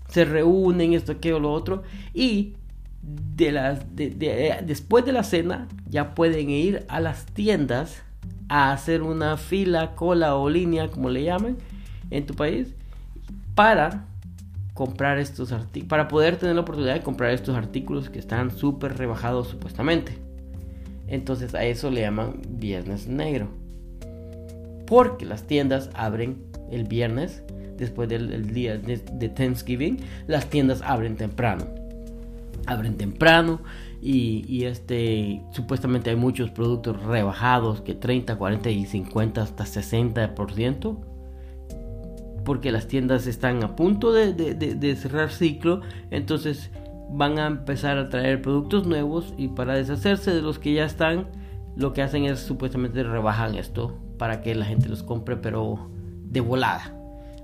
Se 0.07 0.23
reúnen, 0.23 0.93
esto, 0.93 1.13
aquello, 1.13 1.39
lo 1.39 1.51
otro. 1.51 1.83
Y 2.13 2.53
de 3.01 3.51
las, 3.51 3.85
después 3.95 5.05
de 5.05 5.11
la 5.11 5.23
cena 5.23 5.67
ya 5.87 6.13
pueden 6.15 6.49
ir 6.49 6.85
a 6.87 6.99
las 6.99 7.25
tiendas 7.25 8.03
a 8.49 8.71
hacer 8.71 9.01
una 9.01 9.37
fila, 9.37 9.95
cola 9.95 10.35
o 10.35 10.49
línea, 10.49 10.89
como 10.89 11.09
le 11.09 11.23
llaman 11.23 11.57
en 12.11 12.25
tu 12.25 12.35
país, 12.35 12.75
para 13.55 14.05
comprar 14.75 15.19
estos 15.19 15.53
artículos, 15.53 15.87
para 15.87 16.09
poder 16.09 16.35
tener 16.35 16.53
la 16.53 16.61
oportunidad 16.61 16.93
de 16.95 17.01
comprar 17.01 17.31
estos 17.31 17.55
artículos 17.55 18.09
que 18.09 18.19
están 18.19 18.51
súper 18.51 18.97
rebajados 18.97 19.47
supuestamente. 19.47 20.17
Entonces 21.07 21.55
a 21.55 21.63
eso 21.63 21.89
le 21.89 22.01
llaman 22.01 22.41
viernes 22.49 23.07
negro. 23.07 23.47
Porque 24.85 25.25
las 25.25 25.43
tiendas 25.43 25.89
abren 25.93 26.43
el 26.69 26.83
viernes, 26.83 27.41
después 27.77 28.09
del 28.09 28.53
día 28.53 28.77
de, 28.77 29.29
Thanksgiving, 29.29 29.97
las 30.27 30.49
tiendas 30.49 30.81
abren 30.81 31.15
temprano. 31.15 31.65
Abren 32.65 32.97
temprano 32.97 33.61
y, 34.01 34.65
este, 34.65 35.41
supuestamente 35.51 36.09
hay 36.09 36.17
muchos 36.17 36.51
productos 36.51 37.01
rebajados 37.01 37.79
que 37.79 37.95
30, 37.95 38.35
40 38.35 38.69
y 38.71 38.85
50 38.85 39.41
hasta 39.41 39.63
60%. 39.63 41.14
Porque 42.45 42.71
las 42.71 42.87
tiendas 42.87 43.27
están 43.27 43.63
a 43.63 43.75
punto 43.75 44.13
de, 44.13 44.95
cerrar 44.95 45.31
ciclo. 45.31 45.81
Entonces 46.11 46.71
van 47.09 47.39
a 47.39 47.47
empezar 47.47 47.97
a 47.97 48.09
traer 48.09 48.41
productos 48.41 48.87
nuevos. 48.87 49.33
Y 49.37 49.49
para 49.49 49.73
deshacerse 49.73 50.33
de 50.33 50.41
los 50.41 50.59
que 50.59 50.73
ya 50.73 50.85
están, 50.85 51.27
lo 51.75 51.91
que 51.91 52.01
hacen 52.01 52.23
es 52.23 52.39
supuestamente 52.39 53.03
rebajan 53.03 53.55
esto. 53.55 53.99
Para 54.17 54.41
que 54.41 54.55
la 54.55 54.65
gente 54.65 54.87
los 54.87 55.03
compre 55.03 55.35
pero 55.35 55.89
de 56.23 56.39
volada. 56.39 56.95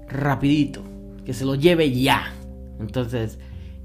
Rapidito. 0.08 0.84
Que 1.26 1.34
se 1.34 1.44
lo 1.44 1.56
lleve 1.56 1.92
ya. 1.92 2.34
Entonces 2.80 3.40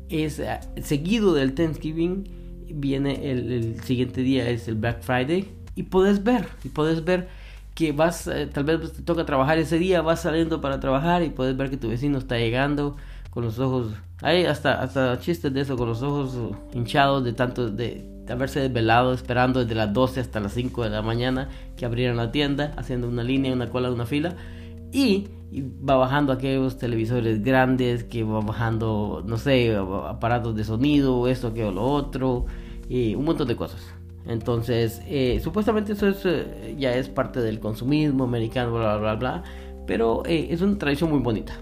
es 0.08 0.38
eh, 0.38 0.60
seguido 0.82 1.34
del 1.34 1.54
Thanksgiving 1.54 2.36
viene 2.74 3.30
el, 3.30 3.80
siguiente 3.82 4.22
día, 4.22 4.48
es 4.48 4.68
el 4.68 4.76
Black 4.76 5.02
Friday, 5.02 5.48
y 5.74 5.84
puedes 5.84 6.22
ver, 6.22 6.46
y 6.64 6.68
puedes 6.68 7.04
ver 7.04 7.28
que 7.76 7.92
vas, 7.92 8.26
eh, 8.26 8.48
tal 8.52 8.64
vez 8.64 8.92
te 8.94 9.02
toca 9.02 9.26
trabajar 9.26 9.58
ese 9.58 9.78
día, 9.78 10.00
vas 10.00 10.22
saliendo 10.22 10.60
para 10.62 10.80
trabajar 10.80 11.22
y 11.22 11.28
puedes 11.28 11.56
ver 11.56 11.70
que 11.70 11.76
tu 11.76 11.90
vecino 11.90 12.16
está 12.18 12.38
llegando 12.38 12.96
con 13.30 13.44
los 13.44 13.58
ojos, 13.58 13.92
hay 14.22 14.46
hasta, 14.46 14.82
hasta 14.82 15.20
chistes 15.20 15.52
de 15.52 15.60
eso, 15.60 15.76
con 15.76 15.86
los 15.86 16.02
ojos 16.02 16.56
hinchados 16.72 17.22
de 17.22 17.34
tanto 17.34 17.70
de, 17.70 18.24
haberse 18.30 18.60
desvelado 18.60 19.12
esperando 19.12 19.60
desde 19.60 19.74
las 19.74 19.92
12 19.92 20.20
hasta 20.20 20.40
las 20.40 20.54
5 20.54 20.84
de 20.84 20.90
la 20.90 21.02
mañana 21.02 21.50
que 21.76 21.84
abrieran 21.84 22.16
la 22.16 22.32
tienda, 22.32 22.72
haciendo 22.78 23.08
una 23.08 23.22
línea, 23.22 23.52
una 23.52 23.68
cola, 23.68 23.92
una 23.92 24.06
fila, 24.06 24.34
y 24.90 25.28
y 25.50 25.62
va 25.62 25.96
bajando 25.96 26.32
aquellos 26.32 26.76
televisores 26.76 27.42
grandes 27.42 28.04
que 28.04 28.24
va 28.24 28.40
bajando, 28.40 29.22
no 29.24 29.36
sé, 29.38 29.76
aparatos 29.76 30.56
de 30.56 30.64
sonido, 30.64 31.28
esto, 31.28 31.48
aquello, 31.48 31.70
lo 31.70 31.82
otro, 31.82 32.46
y 32.88 33.14
un 33.14 33.24
montón 33.24 33.46
de 33.46 33.56
cosas. 33.56 33.80
Entonces, 34.26 35.02
eh, 35.06 35.40
supuestamente 35.42 35.92
eso 35.92 36.08
es, 36.08 36.24
eh, 36.24 36.74
ya 36.78 36.94
es 36.96 37.08
parte 37.08 37.40
del 37.40 37.60
consumismo 37.60 38.24
americano, 38.24 38.72
bla, 38.72 38.96
bla, 38.96 39.14
bla, 39.14 39.42
pero 39.86 40.22
eh, 40.26 40.48
es 40.50 40.62
una 40.62 40.78
tradición 40.78 41.10
muy 41.10 41.20
bonita, 41.20 41.54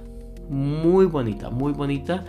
muy 0.48 1.06
bonita, 1.06 1.50
muy 1.50 1.72
bonita, 1.72 2.24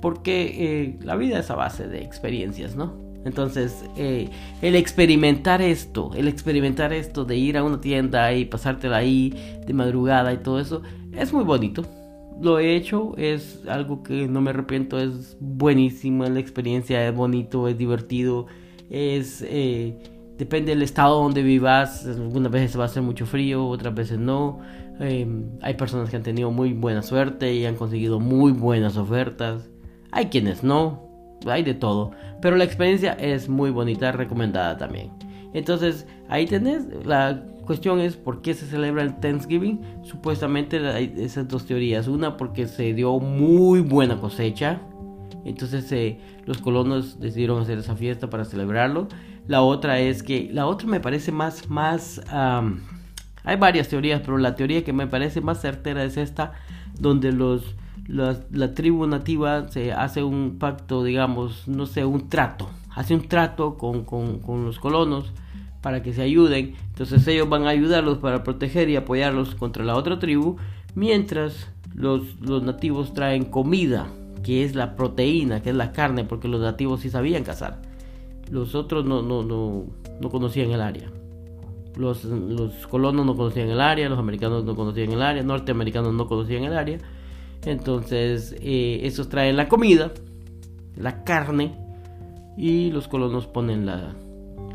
porque 0.00 0.96
la 1.02 1.16
vida 1.16 1.40
es 1.40 1.50
a 1.50 1.56
base 1.56 1.88
de 1.88 2.02
experiencias, 2.02 2.76
¿no? 2.76 3.10
Entonces, 3.24 3.84
eh, 3.96 4.30
el 4.62 4.74
experimentar 4.76 5.60
esto, 5.60 6.10
el 6.14 6.26
experimentar 6.26 6.92
esto 6.92 7.24
de 7.24 7.36
ir 7.36 7.58
a 7.58 7.64
una 7.64 7.80
tienda 7.80 8.32
y 8.32 8.46
pasártela 8.46 8.98
ahí 8.98 9.34
de 9.66 9.74
madrugada 9.74 10.32
y 10.32 10.38
todo 10.38 10.58
eso, 10.58 10.82
es 11.12 11.32
muy 11.32 11.44
bonito. 11.44 11.84
Lo 12.40 12.58
he 12.58 12.74
hecho, 12.74 13.14
es 13.18 13.60
algo 13.68 14.02
que 14.02 14.26
no 14.26 14.40
me 14.40 14.50
arrepiento, 14.50 14.98
es 14.98 15.36
buenísimo, 15.40 16.24
la 16.24 16.40
experiencia 16.40 17.06
es 17.06 17.14
bonito, 17.14 17.68
es 17.68 17.76
divertido, 17.76 18.46
es... 18.90 19.42
Eh, 19.48 19.96
depende 20.40 20.72
del 20.72 20.82
estado 20.82 21.22
donde 21.22 21.42
vivas, 21.42 22.06
algunas 22.06 22.50
veces 22.50 22.78
va 22.80 22.86
a 22.86 22.88
ser 22.88 23.02
mucho 23.02 23.26
frío, 23.26 23.66
otras 23.66 23.94
veces 23.94 24.18
no. 24.18 24.60
Em, 24.98 25.50
hay 25.60 25.74
personas 25.74 26.08
que 26.08 26.16
han 26.16 26.22
tenido 26.22 26.50
muy 26.50 26.72
buena 26.72 27.02
suerte 27.02 27.54
y 27.54 27.66
han 27.66 27.76
conseguido 27.76 28.20
muy 28.20 28.52
buenas 28.52 28.96
ofertas. 28.96 29.68
Hay 30.12 30.26
quienes 30.26 30.64
no, 30.64 31.38
hay 31.46 31.62
de 31.62 31.74
todo. 31.74 32.12
Pero 32.40 32.56
la 32.56 32.64
experiencia 32.64 33.12
es 33.12 33.48
muy 33.48 33.70
bonita, 33.70 34.12
recomendada 34.12 34.76
también. 34.78 35.10
Entonces, 35.52 36.06
ahí 36.28 36.46
tenés, 36.46 36.86
la 37.04 37.44
cuestión 37.66 38.00
es 38.00 38.16
por 38.16 38.40
qué 38.40 38.54
se 38.54 38.66
celebra 38.66 39.02
el 39.02 39.20
Thanksgiving. 39.20 39.80
Supuestamente 40.02 40.78
hay 40.88 41.12
esas 41.18 41.48
dos 41.48 41.66
teorías. 41.66 42.08
Una 42.08 42.36
porque 42.36 42.66
se 42.66 42.94
dio 42.94 43.18
muy 43.18 43.80
buena 43.80 44.18
cosecha. 44.18 44.80
Entonces 45.44 45.90
eh, 45.92 46.20
los 46.46 46.58
colonos 46.58 47.20
decidieron 47.20 47.62
hacer 47.62 47.78
esa 47.78 47.96
fiesta 47.96 48.30
para 48.30 48.44
celebrarlo. 48.44 49.08
La 49.46 49.62
otra 49.62 49.98
es 50.00 50.22
que, 50.22 50.48
la 50.52 50.66
otra 50.66 50.88
me 50.88 51.00
parece 51.00 51.32
más, 51.32 51.68
más, 51.68 52.20
Hay 53.44 53.56
varias 53.56 53.88
teorías, 53.88 54.20
pero 54.20 54.38
la 54.38 54.54
teoría 54.54 54.84
que 54.84 54.92
me 54.92 55.06
parece 55.06 55.40
más 55.40 55.60
certera 55.60 56.04
es 56.04 56.16
esta, 56.16 56.52
donde 56.98 57.32
los, 57.32 57.74
la 58.06 58.74
tribu 58.74 59.06
nativa 59.06 59.68
se 59.68 59.92
hace 59.92 60.22
un 60.22 60.58
pacto, 60.58 61.02
digamos, 61.04 61.66
no 61.66 61.86
sé, 61.86 62.04
un 62.04 62.28
trato, 62.28 62.68
hace 62.94 63.14
un 63.14 63.26
trato 63.28 63.76
con, 63.78 64.04
con 64.04 64.64
los 64.64 64.78
colonos 64.78 65.32
para 65.80 66.02
que 66.02 66.12
se 66.12 66.22
ayuden. 66.22 66.74
Entonces 66.88 67.26
ellos 67.26 67.48
van 67.48 67.66
a 67.66 67.70
ayudarlos 67.70 68.18
para 68.18 68.44
proteger 68.44 68.88
y 68.88 68.96
apoyarlos 68.96 69.54
contra 69.54 69.84
la 69.84 69.96
otra 69.96 70.18
tribu, 70.18 70.56
mientras 70.94 71.68
los, 71.94 72.40
los 72.40 72.62
nativos 72.62 73.14
traen 73.14 73.44
comida, 73.44 74.08
que 74.42 74.64
es 74.64 74.74
la 74.74 74.96
proteína, 74.96 75.62
que 75.62 75.70
es 75.70 75.76
la 75.76 75.92
carne, 75.92 76.24
porque 76.24 76.48
los 76.48 76.60
nativos 76.60 77.00
sí 77.00 77.10
sabían 77.10 77.44
cazar. 77.44 77.82
Los 78.50 78.74
otros 78.74 79.04
no, 79.04 79.22
no, 79.22 79.42
no, 79.42 79.84
no 80.20 80.30
conocían 80.30 80.70
el 80.70 80.80
área. 80.80 81.10
Los, 81.96 82.24
los, 82.24 82.86
colonos 82.86 83.26
no 83.26 83.36
conocían 83.36 83.68
el 83.68 83.80
área, 83.80 84.08
los 84.08 84.18
americanos 84.18 84.64
no 84.64 84.74
conocían 84.74 85.12
el 85.12 85.22
área, 85.22 85.42
norteamericanos 85.42 86.14
no 86.14 86.26
conocían 86.26 86.64
el 86.64 86.76
área. 86.76 86.98
Entonces, 87.64 88.54
eh, 88.60 89.00
esos 89.02 89.28
traen 89.28 89.56
la 89.56 89.68
comida, 89.68 90.12
la 90.96 91.24
carne, 91.24 91.74
y 92.56 92.90
los 92.90 93.08
colonos 93.08 93.46
ponen 93.46 93.86
la, 93.86 94.14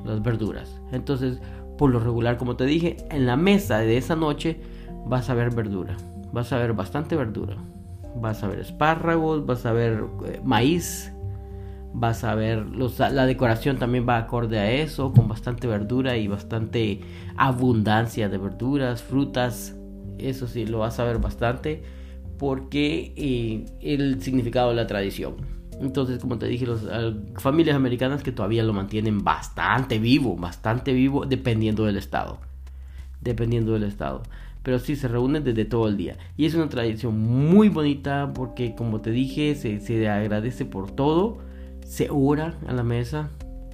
las 0.05 0.21
verduras. 0.23 0.81
Entonces, 0.91 1.39
por 1.77 1.91
lo 1.91 1.99
regular, 1.99 2.37
como 2.37 2.55
te 2.55 2.65
dije, 2.65 2.97
en 3.09 3.25
la 3.25 3.35
mesa 3.35 3.79
de 3.79 3.97
esa 3.97 4.15
noche 4.15 4.59
vas 5.05 5.29
a 5.29 5.33
ver 5.33 5.53
verdura. 5.53 5.97
Vas 6.31 6.51
a 6.51 6.57
ver 6.57 6.73
bastante 6.73 7.15
verdura. 7.15 7.57
Vas 8.15 8.43
a 8.43 8.47
ver 8.47 8.59
espárragos, 8.59 9.45
vas 9.45 9.65
a 9.65 9.73
ver 9.73 10.03
eh, 10.25 10.41
maíz, 10.43 11.11
vas 11.93 12.23
a 12.23 12.35
ver 12.35 12.65
los, 12.65 12.99
la 12.99 13.25
decoración 13.25 13.77
también 13.77 14.07
va 14.07 14.17
acorde 14.17 14.59
a 14.59 14.71
eso, 14.71 15.11
con 15.11 15.27
bastante 15.27 15.67
verdura 15.67 16.17
y 16.17 16.27
bastante 16.27 17.01
abundancia 17.37 18.29
de 18.29 18.37
verduras, 18.37 19.03
frutas. 19.03 19.75
Eso 20.17 20.47
sí, 20.47 20.65
lo 20.65 20.79
vas 20.79 20.99
a 20.99 21.03
ver 21.03 21.19
bastante 21.19 21.83
porque 22.37 23.13
eh, 23.15 23.65
el 23.81 24.21
significado 24.21 24.69
de 24.69 24.75
la 24.75 24.87
tradición. 24.87 25.35
Entonces, 25.81 26.19
como 26.19 26.37
te 26.37 26.47
dije, 26.47 26.65
las 26.65 26.81
familias 27.37 27.75
americanas 27.75 28.23
que 28.23 28.31
todavía 28.31 28.63
lo 28.63 28.73
mantienen 28.73 29.23
bastante 29.23 29.99
vivo, 29.99 30.35
bastante 30.35 30.93
vivo, 30.93 31.25
dependiendo 31.25 31.85
del 31.85 31.97
estado. 31.97 32.39
Dependiendo 33.21 33.73
del 33.73 33.83
estado. 33.83 34.23
Pero 34.65 34.79
sí, 34.79 34.95
se 34.95 35.07
reúnen 35.07 35.43
desde 35.43 35.63
todo 35.63 35.87
el 35.87 35.95
día. 35.95 36.17
Y 36.37 36.47
es 36.47 36.55
una 36.55 36.67
tradición 36.67 37.19
muy 37.19 37.69
bonita 37.69 38.31
porque, 38.33 38.73
como 38.73 38.99
te 38.99 39.11
dije, 39.11 39.53
se, 39.53 39.79
se 39.79 40.09
agradece 40.09 40.65
por 40.65 40.89
todo. 40.89 41.37
Se 41.85 42.09
ora 42.09 42.57
a 42.65 42.73
la 42.73 42.81
mesa. 42.81 43.29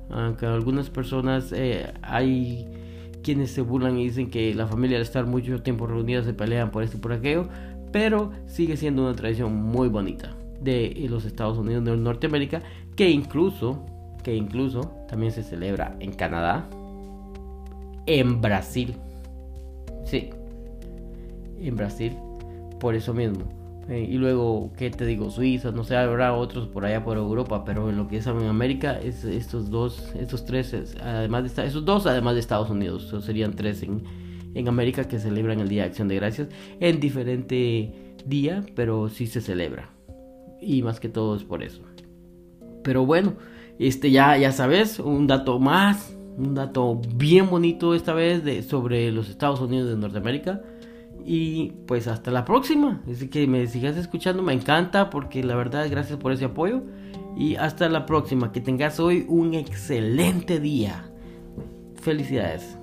Aunque 0.10 0.46
algunas 0.46 0.90
personas 0.90 1.54
eh, 1.56 1.94
hay 2.02 2.68
quienes 3.24 3.52
se 3.52 3.62
burlan 3.62 3.98
y 3.98 4.04
dicen 4.04 4.30
que 4.30 4.54
la 4.54 4.68
familia 4.68 4.98
al 4.98 5.04
estar 5.04 5.26
mucho 5.28 5.64
tiempo 5.64 5.88
reunida 5.88 6.24
se 6.24 6.34
pelean 6.34 6.72
por 6.72 6.84
esto 6.84 6.98
y 6.98 7.00
por 7.00 7.14
aquello. 7.14 7.48
Pero 7.94 8.34
sigue 8.46 8.76
siendo 8.76 9.04
una 9.04 9.16
tradición 9.16 9.56
muy 9.56 9.88
bonita 9.88 10.36
de 10.60 11.08
los 11.10 11.24
Estados 11.24 11.58
Unidos 11.58 11.86
de 11.86 11.96
Norteamérica, 11.96 12.64
que 12.98 13.10
incluso, 13.10 13.86
que 14.24 14.36
incluso 14.36 14.92
también 15.08 15.32
se 15.32 15.42
celebra 15.42 15.96
en 16.02 16.12
Canadá, 16.12 16.70
en 18.08 18.42
Brasil. 18.42 18.98
Sí, 20.04 20.32
en 21.68 21.76
Brasil, 21.76 22.18
por 22.80 22.96
eso 22.96 23.14
mismo. 23.14 23.44
Eh, 23.90 24.08
y 24.10 24.18
luego, 24.18 24.72
¿qué 24.78 24.90
te 24.92 25.06
digo? 25.06 25.30
Suiza, 25.30 25.72
no 25.72 25.84
sé, 25.84 25.96
habrá 25.96 26.34
otros 26.34 26.68
por 26.68 26.86
allá 26.86 27.04
por 27.04 27.18
Europa, 27.18 27.66
pero 27.66 27.90
en 27.90 27.98
lo 27.98 28.08
que 28.08 28.18
es 28.18 28.28
América, 28.28 29.00
es 29.00 29.24
estos 29.24 29.70
dos, 29.70 30.14
estos 30.16 30.46
tres, 30.46 30.96
además 31.02 31.56
de 31.56 31.66
esos 31.66 31.84
dos, 31.84 32.06
además 32.06 32.36
de 32.36 32.40
Estados 32.42 32.70
Unidos, 32.70 33.14
serían 33.26 33.56
tres 33.56 33.84
en, 33.84 34.04
en 34.54 34.68
América 34.68 35.08
que 35.08 35.20
celebran 35.20 35.60
el 35.60 35.70
Día 35.70 35.84
de 35.84 35.90
Acción 35.90 36.08
de 36.08 36.16
Gracias 36.16 36.50
en 36.80 37.00
diferente 37.00 38.16
día, 38.26 38.64
pero 38.76 39.10
sí 39.10 39.28
se 39.28 39.42
celebra 39.42 39.90
y 40.62 40.84
más 40.84 41.00
que 41.00 41.10
todo 41.10 41.36
es 41.36 41.44
por 41.44 41.64
eso. 41.64 41.82
Pero 42.84 43.06
bueno, 43.06 43.34
este 43.80 44.12
ya, 44.12 44.38
ya 44.38 44.52
sabes, 44.52 45.00
un 45.00 45.28
dato 45.28 45.60
más, 45.60 46.16
un 46.38 46.54
dato 46.56 47.02
bien 47.16 47.50
bonito 47.50 47.96
esta 47.96 48.14
vez 48.14 48.44
de, 48.44 48.64
sobre 48.64 49.12
los 49.12 49.30
Estados 49.30 49.60
Unidos 49.60 49.90
de 49.90 49.98
Norteamérica. 49.98 50.62
Y 51.26 51.74
pues 51.88 52.08
hasta 52.08 52.32
la 52.32 52.46
próxima. 52.46 53.02
Así 53.10 53.30
que 53.30 53.48
me 53.48 53.68
sigas 53.68 53.98
escuchando, 53.98 54.44
me 54.44 54.54
encanta 54.54 55.10
porque 55.10 55.44
la 55.44 55.56
verdad 55.56 55.88
gracias 55.90 56.18
por 56.18 56.32
ese 56.32 56.46
apoyo. 56.46 56.82
Y 57.38 57.56
hasta 57.56 57.88
la 57.90 58.06
próxima, 58.06 58.52
que 58.52 58.62
tengas 58.62 59.00
hoy 59.00 59.26
un 59.28 59.54
excelente 59.54 60.60
día. 60.60 61.06
Felicidades. 62.02 62.81